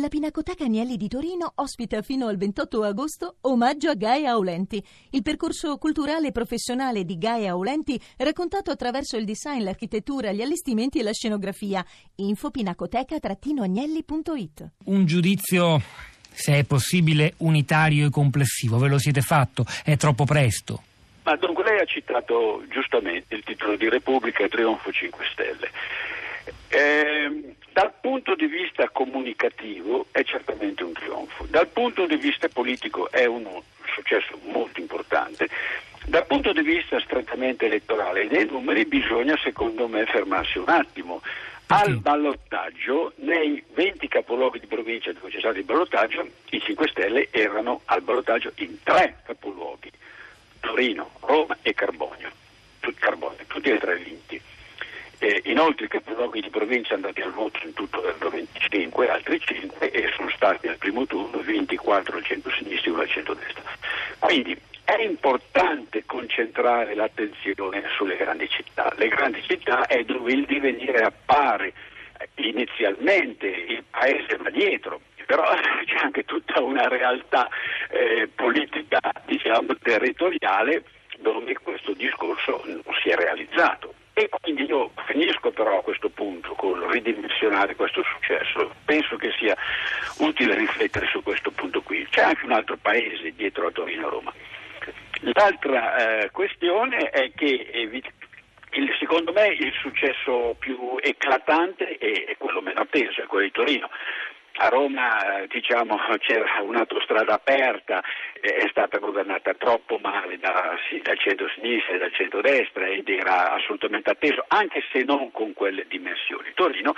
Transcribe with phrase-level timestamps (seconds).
[0.00, 5.20] La Pinacoteca Agnelli di Torino ospita fino al 28 agosto Omaggio a Gaia Aulenti, il
[5.20, 11.02] percorso culturale e professionale di Gaia Aulenti raccontato attraverso il design, l'architettura, gli allestimenti e
[11.02, 11.84] la scenografia.
[12.14, 15.82] Info pinacoteca-agnelli.it Un giudizio,
[16.30, 18.78] se è possibile, unitario e complessivo.
[18.78, 19.66] Ve lo siete fatto?
[19.84, 20.80] È troppo presto?
[21.24, 25.70] Ma dunque lei ha citato giustamente il titolo di Repubblica e Trionfo 5 Stelle.
[26.68, 33.10] Eh, dal punto di vista comunicativo è certamente un trionfo, dal punto di vista politico
[33.10, 33.46] è un
[33.86, 35.48] successo molto importante.
[36.06, 41.22] Dal punto di vista strettamente elettorale dei numeri bisogna secondo me fermarsi un attimo.
[41.66, 47.28] Al ballottaggio, nei 20 capoluoghi di provincia dove c'è stato il ballottaggio, i 5 Stelle
[47.30, 49.90] erano al ballottaggio in tre capoluoghi,
[50.58, 52.30] Torino, Roma e Carbonio,
[52.98, 54.40] Carbonio tutti e tre vinti.
[55.22, 59.90] Eh, inoltre i capoluoghi di provincia andati al voto in tutto erano 25, altri 5
[59.90, 63.62] e sono stati al primo turno 24 al centro-sinistra e uno al centro-destra.
[64.18, 68.90] Quindi è importante concentrare l'attenzione sulle grandi città.
[68.96, 71.74] Le grandi città è dove il divenire appare.
[72.36, 75.44] Inizialmente il paese va dietro, però
[75.84, 77.46] c'è anche tutta una realtà
[77.90, 80.82] eh, politica, diciamo, territoriale
[81.18, 83.94] dove questo discorso non si è realizzato.
[84.20, 88.70] E quindi io finisco però a questo punto con ridimensionare questo successo.
[88.84, 89.56] Penso che sia
[90.18, 92.06] utile riflettere su questo punto qui.
[92.10, 94.30] C'è anche un altro paese dietro a Torino-Roma.
[95.20, 98.02] L'altra eh, questione è che eh,
[98.72, 103.52] il, secondo me il successo più eclatante è, è quello meno atteso, è quello di
[103.52, 103.88] Torino.
[104.62, 108.02] A Roma diciamo, c'era un'autostrada aperta,
[108.38, 114.10] è stata governata troppo male da, sì, dal centro-sinistra e dal centro-destra ed era assolutamente
[114.10, 116.52] atteso, anche se non con quelle dimensioni.
[116.54, 116.94] Torino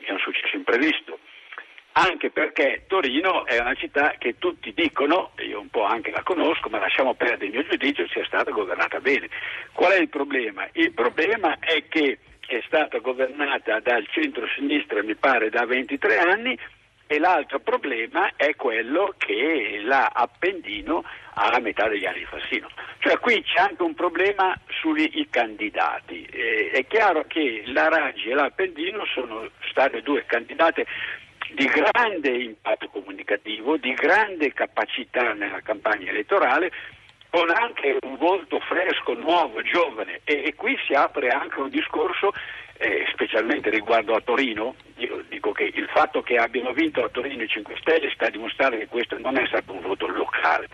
[0.00, 1.20] è un successo imprevisto,
[1.92, 6.68] anche perché Torino è una città che tutti dicono, io un po' anche la conosco,
[6.70, 9.28] ma lasciamo perdere il mio giudizio, sia stata governata bene.
[9.72, 10.66] Qual è il problema?
[10.72, 16.58] Il problema è che è stata governata dal centro-sinistra, mi pare, da 23 anni
[17.06, 22.68] e l'altro problema è quello che l'Appendino ha a metà degli anni di Fassino.
[22.98, 26.24] Cioè qui c'è anche un problema sui candidati.
[26.24, 30.86] Eh, è chiaro che la Raggi e l'Appendino sono state due candidate
[31.52, 36.72] di grande impatto comunicativo, di grande capacità nella campagna elettorale,
[37.30, 40.20] con anche un volto fresco, nuovo, giovane.
[40.24, 42.32] E, e qui si apre anche un discorso
[42.78, 47.42] eh, specialmente riguardo a Torino, io dico che il fatto che abbiano vinto a Torino
[47.42, 50.68] i 5 Stelle sta a dimostrare che questo non è stato un voto locale,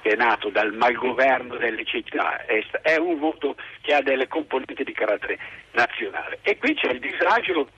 [0.00, 4.84] che è nato dal malgoverno delle città, è, è un voto che ha delle componenti
[4.84, 5.38] di carattere
[5.72, 6.38] nazionale.
[6.42, 7.68] E qui c'è il disagio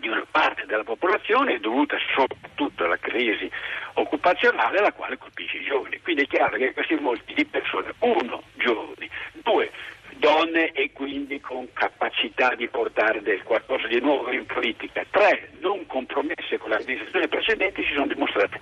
[0.00, 3.50] di una parte della popolazione dovuta soprattutto alla crisi
[3.94, 6.00] occupazionale la quale colpisce i giovani.
[6.00, 9.08] Quindi è chiaro che questi molti di persone, uno, giovani,
[9.42, 9.70] due,
[10.16, 15.04] donne e quindi con capacità di portare del qualcosa di nuovo in politica.
[15.10, 18.60] Tre, non compromesse con l'amministrazione precedente, si sono dimostrate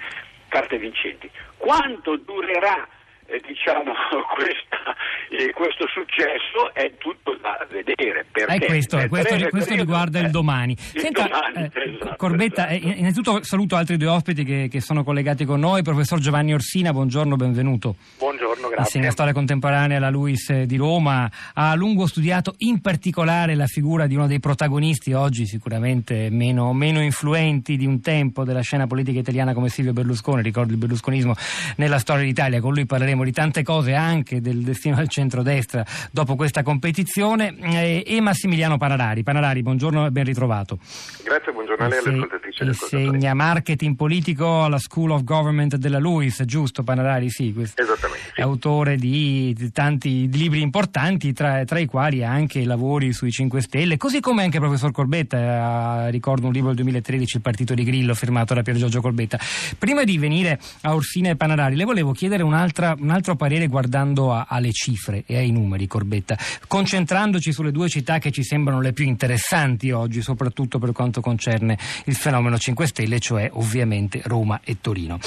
[0.49, 1.31] carte vincenti.
[1.57, 2.87] Quanto durerà
[3.27, 3.93] eh, diciamo,
[4.35, 4.97] questa,
[5.31, 8.16] eh, questo successo è tutto da vedere.
[8.47, 10.77] Perché eh, questo, questo, questo riguarda il domani.
[10.95, 12.99] Senta, domani eh, esatto, Corbetta, esatto.
[12.99, 17.37] innanzitutto saluto altri due ospiti che, che, sono collegati con noi, professor Giovanni Orsina, buongiorno,
[17.37, 17.97] benvenuto.
[18.19, 18.83] Buongiorno, grazie.
[18.99, 24.07] Insegna storia contemporanea alla LUIS di Roma, ha a lungo studiato in particolare la figura
[24.07, 29.19] di uno dei protagonisti oggi sicuramente meno, meno influenti di un tempo della scena politica
[29.19, 31.35] italiana come Silvio Berlusconi, ricordo il berlusconismo
[31.77, 36.37] nella storia d'Italia, con lui parleremo di tante cose anche del destino del centrodestra dopo
[36.37, 39.23] questa competizione eh, e Massimiliano Panarari.
[39.23, 40.79] Panarari, buongiorno e ben ritrovato.
[41.25, 46.43] Grazie, buongiorno a lei alle ascoltatrici Insegna marketing politico alla School of Government della LUIS,
[46.45, 47.31] giusto Panarari?
[47.31, 48.33] Sì, Esattamente.
[48.35, 48.41] Sì.
[48.41, 53.97] È autore di, tanti libri importanti, tra, tra, i quali anche lavori sui 5 Stelle,
[53.97, 57.85] così come anche il professor Corbetta, eh, ricordo un libro del 2013, Il partito di
[57.85, 59.39] Grillo, firmato da Pier Giorgio Corbetta.
[59.79, 64.47] Prima di venire a Orsina e Panarari, le volevo chiedere un altro parere guardando a,
[64.49, 69.05] alle cifre e ai numeri, Corbetta, concentrandoci sulle due città che ci sembrano le più
[69.05, 75.19] interessanti oggi, soprattutto per quanto concerne il fenomeno 5 Stelle, cioè ovviamente Roma e Torino.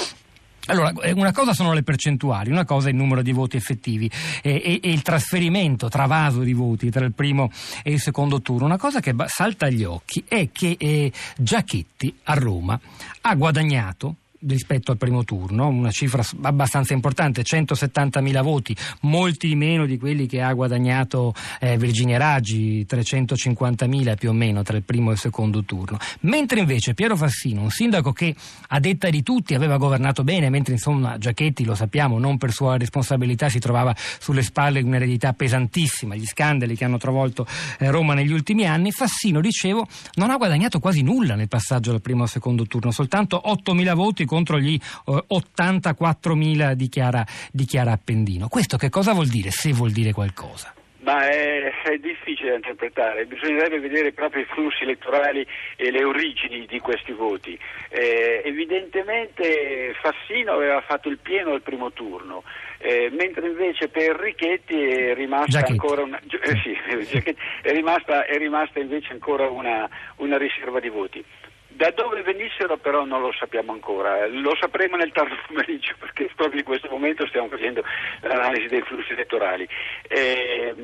[0.70, 4.10] Allora, eh, una cosa sono le percentuali, una cosa è il numero di voti effettivi
[4.40, 7.50] e, e, e il trasferimento travaso di voti tra il primo
[7.82, 8.66] e il secondo turno.
[8.66, 12.78] Una cosa che salta agli occhi è che eh, Giachetti a Roma
[13.22, 14.14] ha guadagnato
[14.46, 20.40] rispetto al primo turno, una cifra abbastanza importante, 170.000 voti, molti meno di quelli che
[20.40, 25.64] ha guadagnato eh, Virginia Raggi, 350.000 più o meno tra il primo e il secondo
[25.64, 25.98] turno.
[26.20, 28.34] Mentre invece Piero Fassino, un sindaco che
[28.68, 32.76] a detta di tutti aveva governato bene, mentre insomma Giachetti, lo sappiamo, non per sua
[32.76, 37.46] responsabilità si trovava sulle spalle un'eredità pesantissima, gli scandali che hanno travolto
[37.78, 42.00] eh, Roma negli ultimi anni, Fassino, dicevo, non ha guadagnato quasi nulla nel passaggio dal
[42.00, 47.90] primo al secondo turno, soltanto 8.000 voti contro gli eh, 84.000 di Chiara, di Chiara
[47.90, 48.46] Appendino.
[48.46, 50.72] Questo che cosa vuol dire, se vuol dire qualcosa?
[51.02, 55.44] Ma è, è, difficile da interpretare, bisognerebbe vedere proprio i flussi elettorali
[55.76, 57.58] e le origini di questi voti.
[57.88, 62.44] Eh, evidentemente Fassino aveva fatto il pieno al primo turno,
[62.78, 65.72] eh, mentre invece per Richetti è rimasta Giacchetti.
[65.72, 67.24] ancora una, eh, sì,
[67.62, 71.24] è rimasta, è rimasta invece ancora una, una riserva di voti.
[71.72, 76.58] Da dove venissero però non lo sappiamo ancora, lo sapremo nel tardo pomeriggio perché proprio
[76.58, 77.82] in questo momento stiamo facendo
[78.20, 79.66] l'analisi dei flussi elettorali.
[80.08, 80.74] Eh,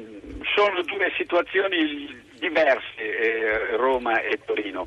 [0.55, 4.87] sono due situazioni diverse, eh, Roma e Torino.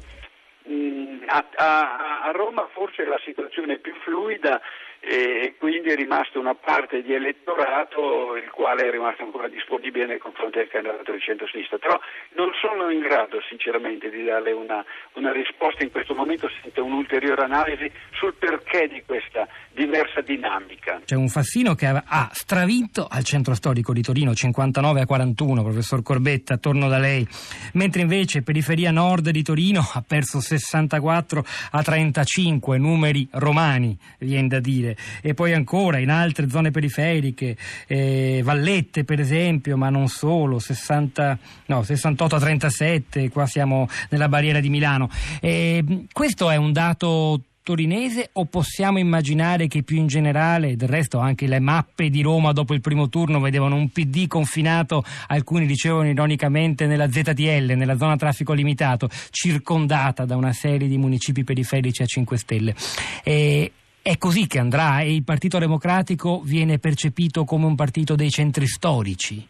[0.70, 4.62] Mm, a, a, a Roma forse la situazione è più fluida
[5.02, 10.18] e quindi è rimasta una parte di elettorato il quale è rimasto ancora disponibile nei
[10.18, 12.00] confronti del candidato del centro-sinistra, però
[12.36, 17.44] non sono in grado sinceramente di darle una, una risposta in questo momento senza un'ulteriore
[17.44, 21.02] analisi sul perché di questa diversa dinamica.
[21.06, 26.04] C'è un Fassino che ha stravinto al centro storico di Torino 59 a 41, professor
[26.04, 27.26] Corbetta, torno da lei,
[27.74, 34.60] mentre invece periferia nord di Torino ha perso 64 a 35, numeri romani, viene da
[34.60, 34.89] dire
[35.22, 37.56] e poi ancora in altre zone periferiche,
[37.88, 44.30] eh, Vallette per esempio, ma non solo, 60, no, 68 a 37, qua siamo nella
[44.30, 45.10] barriera di Milano.
[45.42, 51.20] Eh, questo è un dato torinese o possiamo immaginare che più in generale, del resto
[51.20, 56.10] anche le mappe di Roma dopo il primo turno vedevano un PD confinato, alcuni dicevano
[56.10, 62.08] ironicamente nella ZTL, nella zona traffico limitato, circondata da una serie di municipi periferici a
[62.08, 62.76] 5 Stelle.
[63.24, 63.72] E,
[64.10, 68.66] è così che andrà e il Partito Democratico viene percepito come un partito dei centri
[68.66, 69.48] storici?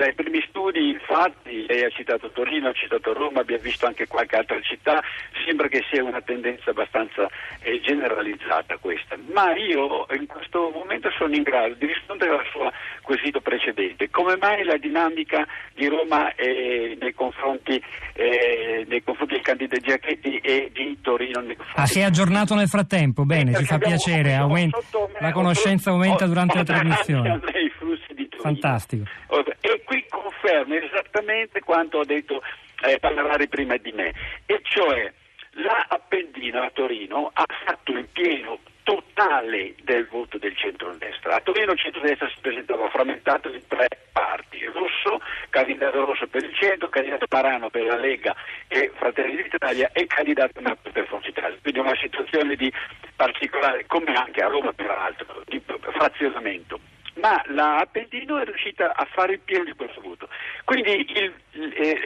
[0.00, 4.36] Dai primi studi fatti, lei ha citato Torino, ha citato Roma, abbiamo visto anche qualche
[4.36, 5.02] altra città,
[5.44, 7.28] sembra che sia una tendenza abbastanza
[7.60, 12.72] eh, generalizzata questa, ma io in questo momento sono in grado di rispondere al suo
[13.02, 14.08] quesito precedente.
[14.08, 17.78] Come mai la dinamica di Roma eh, nei, confronti,
[18.14, 21.40] eh, nei confronti del candidato Giacchetti e di Torino?
[21.40, 24.78] Nei ah, si è aggiornato nel frattempo, bene, ci fa piacere, aumenta,
[25.18, 27.40] la conoscenza aumenta durante la trasmissione.
[28.40, 29.04] Fantastico.
[30.60, 32.42] Conferma esattamente quanto ha detto
[32.82, 34.12] eh, Pallarari prima di me,
[34.44, 35.10] e cioè
[35.52, 41.36] la Appendina a Torino ha fatto il pieno totale del voto del centro-destra.
[41.36, 46.54] A Torino il centro-destra si presentava frammentato in tre parti, Rosso, candidato Rosso per il
[46.54, 48.36] centro, candidato Parano per la Lega
[48.68, 51.56] e Fratelli d'Italia e candidato Napoli per Forza Italia.
[51.62, 52.70] Quindi una situazione di
[53.16, 55.62] particolare, come anche a Roma peraltro, di
[55.92, 56.80] frazionamento
[57.20, 60.19] ma la Appendino è riuscita a fare il pieno di questo voto.
[60.64, 61.32] Quindi il,
[61.74, 62.00] eh,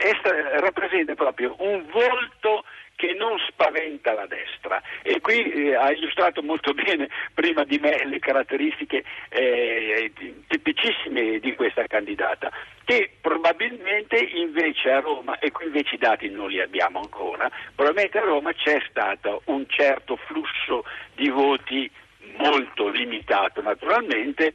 [0.59, 2.63] rappresenta proprio un volto
[2.95, 4.81] che non spaventa la destra.
[5.01, 10.11] E qui eh, ha illustrato molto bene prima di me le caratteristiche eh,
[10.47, 12.51] tipicissime di questa candidata
[12.85, 18.19] che probabilmente invece a Roma, e qui invece i dati non li abbiamo ancora, probabilmente
[18.19, 20.85] a Roma c'è stato un certo flusso
[21.15, 21.89] di voti
[22.37, 24.53] molto limitato naturalmente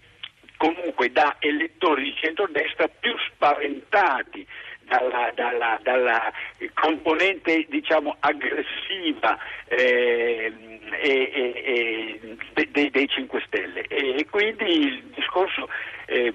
[0.60, 4.46] comunque da elettori di centrodestra più spaventati
[4.82, 6.30] dalla, dalla, dalla
[6.74, 9.38] componente diciamo, aggressiva
[9.68, 10.52] eh,
[11.00, 15.66] e, e, e, dei, dei 5 Stelle e, quindi il discorso
[16.04, 16.34] eh,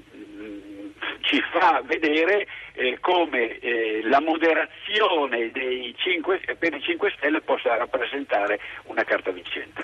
[1.22, 5.51] ci fa vedere eh, come eh, la moderazione
[5.96, 9.84] 5, per i 5 Stelle possa rappresentare una carta vincente.